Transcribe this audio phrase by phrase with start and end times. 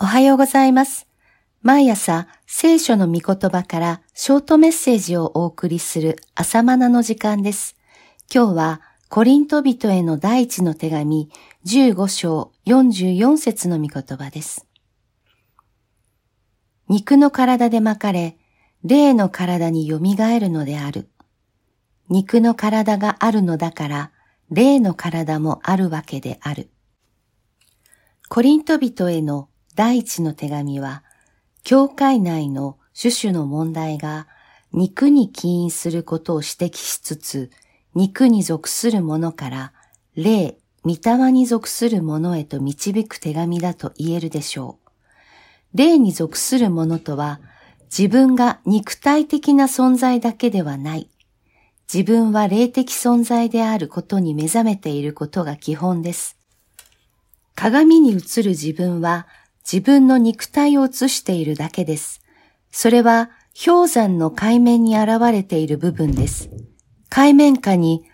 [0.00, 1.08] おはようございます。
[1.60, 7.76] 毎朝、聖書の御言葉からショートメッセージをお送りする朝マナの時間です。
[8.32, 11.28] 今日は、コリント人への第一の手紙
[11.66, 14.68] 15章44節の御言葉です。
[16.88, 18.38] 肉の体で巻かれ、
[18.84, 21.10] 霊の体によみがえるのである。
[22.08, 24.12] 肉の体があるのだから、
[24.48, 26.70] 霊の体もあるわけである。
[28.28, 29.48] コリント人への
[29.78, 31.04] 第一の手紙は、
[31.62, 34.26] 教会内の種々の問題が
[34.72, 37.50] 肉に起因することを指摘しつつ、
[37.94, 39.72] 肉に属するものから、
[40.16, 44.90] 霊、御霊に属するものへと導く手紙だと言えるでしょう。
[45.74, 47.38] 霊に属するものとは、
[47.96, 51.08] 自分が肉体的な存在だけではない。
[51.86, 56.36] 自分は霊的存在であることに目覚めていることが基本です。
[57.54, 59.28] 鏡に映る自分は
[59.70, 62.22] 自分の肉体を映しているだけです。
[62.70, 63.28] それは
[63.66, 66.48] 氷山の海面に現れている部分です。
[67.10, 68.04] 海面下に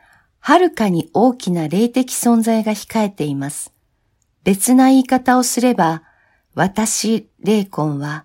[0.41, 3.73] はるかに大きな霊的存在が控えています。
[4.43, 6.03] 別な言い方をすれば、
[6.55, 8.25] 私、霊魂は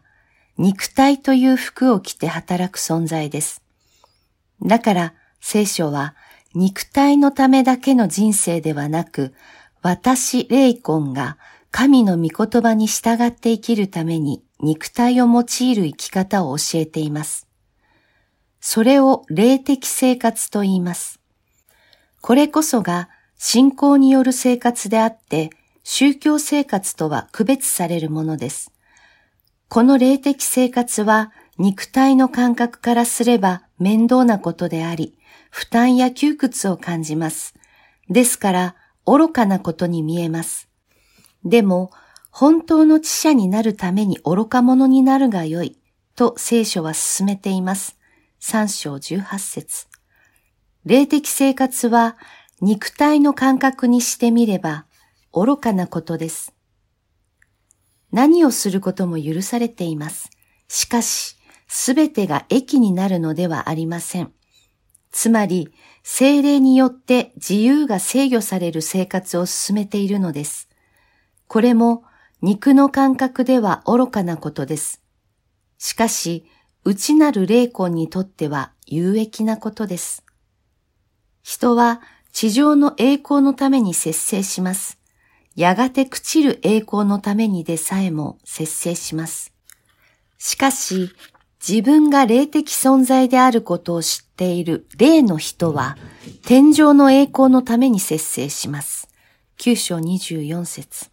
[0.57, 3.61] 肉体という服を着て働く存在です。
[4.63, 6.15] だから聖書は
[6.55, 9.35] 肉体のためだけの人生ではなく、
[9.83, 11.37] 私、霊魂が
[11.71, 15.43] 神の御言葉に従って生きるために肉体を用い
[15.75, 17.47] る生き方を教えています。
[18.59, 21.19] それを霊的生活と言います。
[22.21, 25.51] これこそが信仰による生活であって、
[25.83, 28.73] 宗教生活とは区別されるものです。
[29.69, 35.17] この霊的生活は肉体の感覚からすれば面倒なことであり、
[35.51, 37.53] 負担や窮屈を感じます。
[38.09, 38.75] ですから
[39.05, 40.68] 愚かなことに見えます。
[41.45, 41.91] でも、
[42.31, 45.77] 本当の知者になるために愚か者になるがよい、
[46.15, 47.97] と聖書は進めています。
[48.39, 49.87] 三章十八節
[50.85, 52.17] 霊的生活は
[52.61, 54.85] 肉体の感覚にしてみれば
[55.33, 56.53] 愚かなことです。
[58.11, 60.29] 何をすることも許されています。
[60.67, 61.35] しかし、
[61.67, 64.31] すべてが益になるのではありません。
[65.11, 65.71] つまり、
[66.03, 70.68] 精霊によって自由が制御される生活を進めているのです。
[71.49, 72.03] これも
[72.43, 75.01] 肉の感覚では愚かなことです。
[75.79, 76.45] しかし、
[76.85, 80.23] 内なる霊魂にとっては有益なことです。
[81.41, 82.01] 人は
[82.31, 84.99] 地上の栄光のために節制します。
[85.55, 89.51] やがて朽ちる栄光のためにでさえも節制します。
[90.37, 91.09] しかし、
[91.67, 95.97] 自分が霊的存在であることを知っている霊の人は、
[96.45, 99.09] 天上の栄光のために節制します。
[99.57, 101.09] 9章24節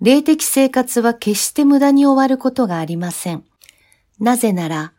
[0.00, 3.44] 霊的生活は決して無駄に終わることがありません。
[4.20, 4.92] なぜなら、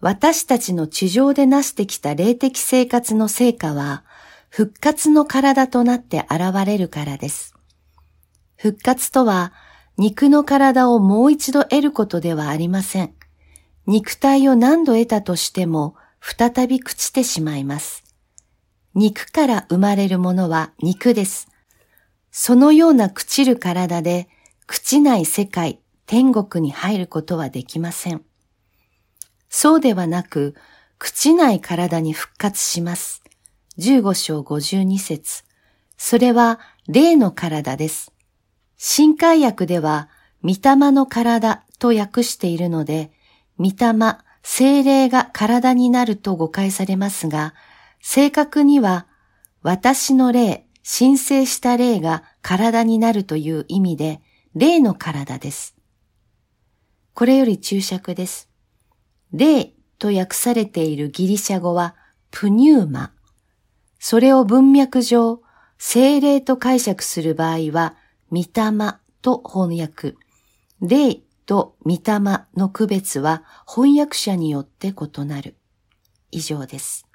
[0.00, 4.04] 私たちの地上で成してきた霊的生活の成果は、
[4.48, 7.54] 復活の体となって現れるからです。
[8.56, 9.52] 復活とは、
[9.98, 13.14] 肉の体をもう一度得ることではありません。
[13.86, 18.04] 肉体を何度得たとしても、再び朽ちてしまいます。
[18.94, 21.48] 肉から生まれるものは肉です。
[22.30, 24.28] そのような朽ちる体で、
[24.68, 28.22] 朽ちない世界、天国に入ることはできません。
[29.48, 30.54] そうではなく、
[30.98, 33.22] 朽ちない体に復活します。
[33.78, 35.44] 15章52節
[35.98, 38.12] それは霊の体です。
[38.76, 40.08] 新海訳では、
[40.42, 43.12] 御霊の体と訳しているので、
[43.58, 47.54] 御霊、精霊が体になると誤解されますが、
[48.00, 49.06] 正確には、
[49.62, 54.20] 私の霊、神聖した霊が体になるという意味で、
[54.58, 55.76] 霊の体です。
[57.12, 58.48] これより注釈です。
[59.30, 61.94] 霊と訳されているギリシャ語は
[62.30, 63.12] プニューマ。
[63.98, 65.42] それを文脈上、
[65.76, 67.96] 精霊と解釈する場合は、
[68.32, 70.14] 御霊と翻訳。
[70.80, 72.18] 霊と御霊
[72.56, 75.56] の区別は翻訳者によって異なる。
[76.30, 77.06] 以上です。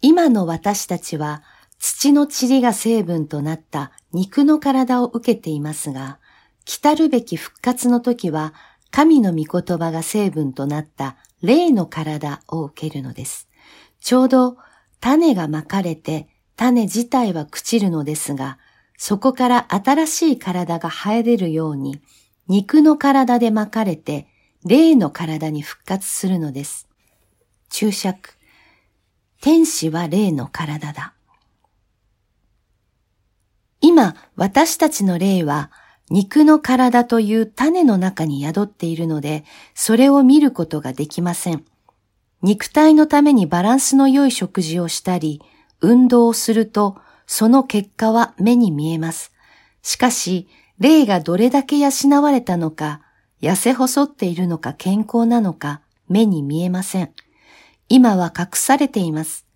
[0.00, 1.42] 今の私たちは
[1.80, 6.18] 土の塵が成分となった肉の体を受けていますが、
[6.64, 8.54] 来たるべき復活の時は
[8.90, 13.48] 神の御言葉が成分となった霊の体を受けるのです。
[14.00, 14.56] ちょうど
[15.00, 18.58] 種がまかれて種自体は朽ちるのですが、
[18.96, 22.00] そこから新しい体が生え出るように、
[22.48, 24.26] 肉の体でまかれて
[24.64, 26.88] 霊の体に復活するのです。
[27.70, 28.30] 注釈。
[29.40, 31.14] 天使は霊の体だ。
[33.80, 35.70] 今、私たちの霊は
[36.10, 39.44] 肉の体という種の中に宿っているので、
[39.74, 41.64] それを見ることができません。
[42.42, 45.42] 肉体のためにバランスの良い食事をしたり、
[45.80, 46.96] 運動をすると、
[47.26, 49.32] その結果は目に見えます。
[49.82, 50.48] しかし、
[50.78, 51.90] 霊がどれだけ養
[52.22, 53.02] われたのか、
[53.42, 57.12] 痩せ細っているのか健康なのか、目に見えません。
[57.88, 59.46] 今は隠されています。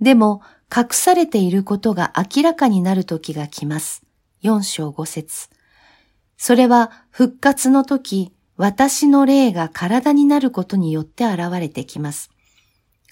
[0.00, 0.42] でも、
[0.74, 4.02] 隠されていることが明らかになる時が来ます。
[4.40, 5.48] 四章五節。
[6.36, 12.30] それは復活の時、私の霊が体になることによって現れてきます。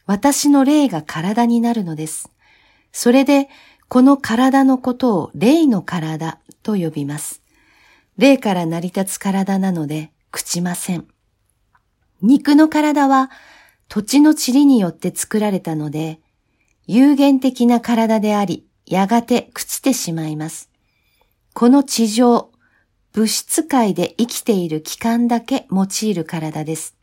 [0.07, 2.31] 私の霊が体になるのです。
[2.93, 3.49] それで、
[3.89, 7.43] この体のことを霊の体と呼びます。
[8.17, 11.07] 霊から成り立つ体なので、朽ちません。
[12.23, 13.31] 肉の体は
[13.89, 16.21] 土地の塵によって作られたので、
[16.87, 20.71] 有限的な体であり、やがて朽ちてしまいます。
[21.53, 22.53] この地上、
[23.13, 26.97] 物質界で生きている期間だけ用いる体です。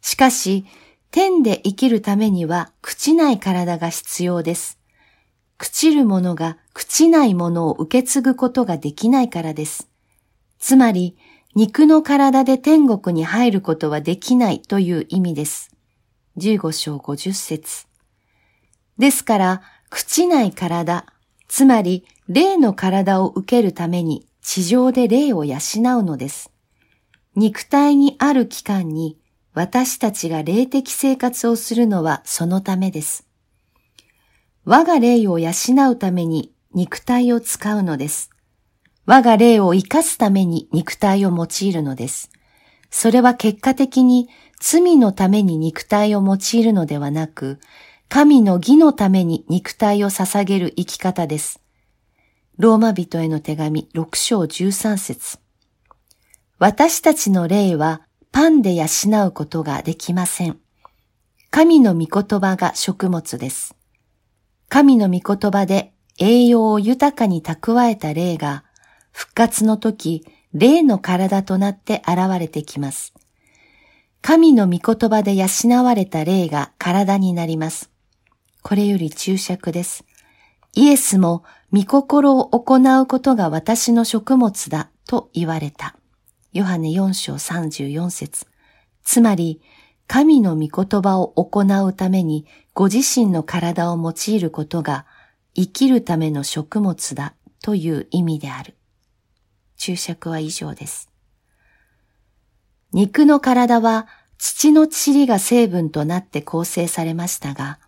[0.00, 0.64] しかし、
[1.12, 4.80] 天で生きるためには朽ちない体が必要です。
[5.58, 9.88] 朽ちるものが朽ちないものを受け継ぐことができないからです。
[10.58, 11.16] つまり、
[11.54, 15.70] 肉の体で天国に入ることはできないという意味です。
[16.38, 17.93] 15章50節
[18.98, 21.06] ですから、朽ちない体、
[21.48, 26.50] つまり霊の体を受けるために地上で霊を養うのです。
[27.36, 29.18] 肉体にある期間に
[29.54, 33.26] 私たちが霊的生活をするのはそのためです。
[34.64, 35.52] 我が霊を養
[35.90, 38.30] うために肉体を使うのです。
[39.06, 42.30] 我が霊を生かすために肉体を用いるのです。
[42.90, 44.28] それは結果的に
[44.60, 47.58] 罪のために肉体を用いるのではなく、
[48.08, 51.60] 神の義のために肉体を捧げる生き方です。
[52.58, 55.38] ローマ人への手紙6章13節
[56.58, 58.86] 私たちの霊はパンで養
[59.26, 60.58] うことができません。
[61.50, 63.76] 神の御言葉が食物です。
[64.68, 68.64] 神の御言葉で栄養を豊かに蓄えた霊が
[69.12, 73.14] 復活の時、霊の体となって現れてきます。
[74.20, 77.90] 神の御言葉で養われた霊が体になります。
[78.64, 80.06] これより注釈です。
[80.72, 85.96] イエスも御心を行うことが私の食物だと言われた。
[86.54, 88.46] ヨハネ4章34節
[89.04, 89.60] つまり、
[90.06, 95.04] 神の御言葉を行うためにご自身の体を用いることが
[95.54, 98.78] 生きるための食物だという意味である。
[99.76, 101.10] 注釈は以上です。
[102.92, 104.06] 肉の体は
[104.38, 107.78] 土の塵が成分となって構成されましたが、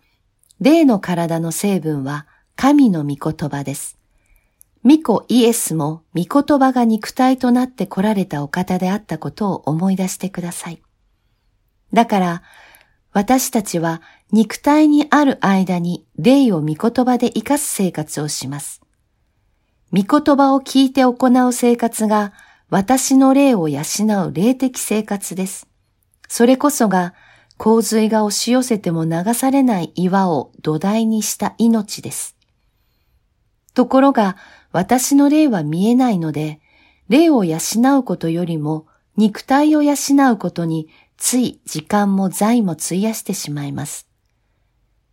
[0.59, 2.25] 霊の体の成分は
[2.55, 3.97] 神の御言葉です。
[4.83, 10.81] 巫女イエスも御言葉が肉体となって来られたお方であったことを思い出してください。
[11.93, 12.43] だから、
[13.11, 14.01] 私たちは
[14.31, 18.81] 肉体にある間に霊を御言葉で生かす生活をします。
[19.91, 22.33] 御言葉を聞いて行う生活が
[22.69, 23.81] 私の霊を養
[24.27, 25.67] う霊的生活です。
[26.27, 27.13] それこそが
[27.57, 32.35] 洪水が押し寄せても流されない岩を土台にした命です。
[33.73, 34.37] ところが
[34.71, 36.59] 私の霊は見えないので、
[37.09, 37.57] 霊を養
[37.99, 39.95] うことよりも肉体を養
[40.31, 44.07] うことについ時間も財も費やしてしまいます。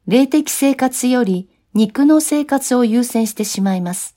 [0.06, 4.16] 霊的生活より肉の生活を優先してしまいます。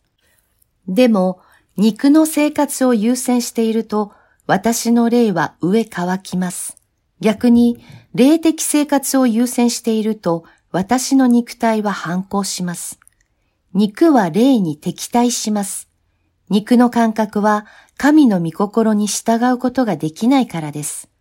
[0.88, 1.40] でも、
[1.76, 4.12] 肉の生活を優先していると、
[4.46, 6.78] 私の霊は上乾きます。
[7.20, 7.84] 逆に、
[8.18, 13.00] 霊的生活を優先していると、私の肉体は反抗します。
[13.76, 15.88] 肉は霊に敵対します。
[16.50, 21.12] 肉の感覚は神の御心に従うことができないからです。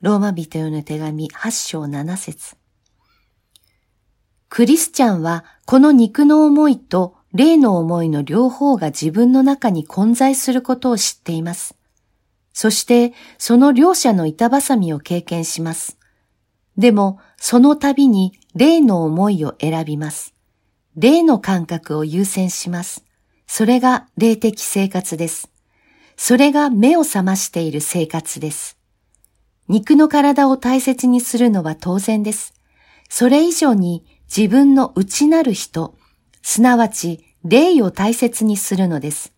[0.00, 2.56] ローマ人への手紙8章7節
[4.48, 11.76] クリスチャンはこの肉の思いと霊の思いの両方が自分の中に混在することを知っています。
[12.54, 15.99] そして、その両者の板挟みを経験します。
[16.80, 20.34] でも、その度に霊の思いを選びます。
[20.96, 23.04] 霊の感覚を優先します。
[23.46, 25.50] それが霊的生活です。
[26.16, 28.78] それが目を覚ましている生活です。
[29.68, 32.54] 肉の体を大切にするのは当然です。
[33.10, 35.98] それ以上に自分の内なる人、
[36.40, 39.34] すなわち霊を大切にするのです。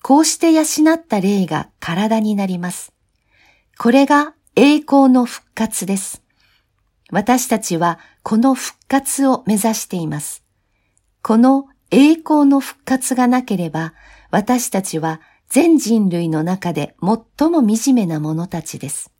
[0.00, 0.62] こうして養
[0.94, 2.94] った霊が体になります。
[3.76, 6.21] これが栄光の復活です。
[7.12, 10.42] 私たちはこの復活を目指しています。
[11.22, 13.92] この栄光の復活がなければ、
[14.30, 19.12] 私たちは全人類の中で最も惨めな者たちです。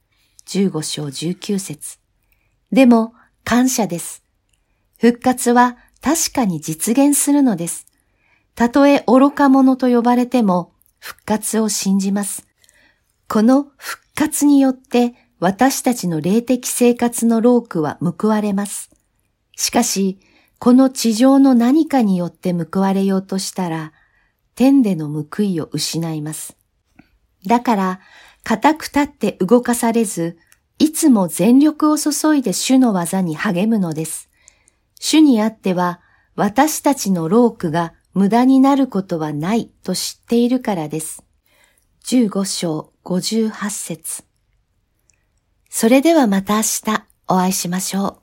[0.46, 1.98] 15章19節
[2.72, 3.12] でも、
[3.44, 4.24] 感謝です。
[4.98, 7.86] 復活は確かに実現するのです。
[8.54, 12.46] たとえ愚か者と呼ばれても、復活を信じます。
[13.28, 18.90] この復活によって私たちの霊的生活の労苦は報われます。
[19.56, 20.20] しかし、
[20.60, 23.92] この地上の何かによって報われようとしたら、
[24.54, 26.56] 天での報いを失います。
[27.44, 28.00] だから、
[28.44, 30.38] 固く立って動かされず、
[30.78, 34.30] いつも全力を注いで主の技に励むのです。
[35.00, 36.00] 主にあっては、
[36.36, 41.24] 私たちの労苦が無駄になることはないと知っているからです。
[42.04, 44.31] 15章58節
[45.74, 48.21] それではまた明日お会いしましょう。